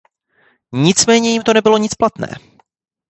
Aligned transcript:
Nicméně 0.73 1.31
jim 1.31 1.41
to 1.43 1.53
nebylo 1.53 1.77
nic 1.77 1.95
platné. 1.95 2.27